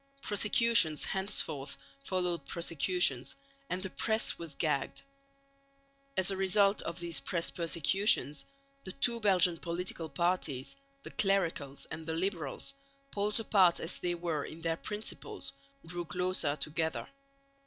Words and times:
Prosecutions 0.23 1.03
henceforth 1.05 1.77
followed 2.03 2.47
prosecutions, 2.47 3.35
and 3.69 3.83
the 3.83 3.89
press 3.91 4.35
was 4.35 4.55
gagged. 4.55 5.03
As 6.17 6.31
a 6.31 6.37
result 6.37 6.81
of 6.81 6.99
these 6.99 7.19
press 7.19 7.51
persecutions, 7.51 8.47
the 8.83 8.93
two 8.93 9.19
Belgian 9.19 9.57
political 9.59 10.09
parties, 10.09 10.75
the 11.03 11.11
clericals 11.11 11.85
and 11.91 12.07
the 12.07 12.13
liberals, 12.13 12.73
poles 13.11 13.39
apart 13.39 13.79
as 13.79 13.99
they 13.99 14.15
were 14.15 14.43
in 14.43 14.61
their 14.61 14.77
principles, 14.77 15.53
drew 15.85 16.05
closer 16.05 16.55
together. 16.55 17.07